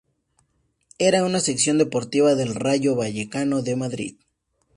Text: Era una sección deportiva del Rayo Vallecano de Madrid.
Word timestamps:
Era 0.97 1.23
una 1.23 1.39
sección 1.39 1.77
deportiva 1.77 2.33
del 2.33 2.55
Rayo 2.55 2.95
Vallecano 2.95 3.61
de 3.61 3.75
Madrid. 3.75 4.15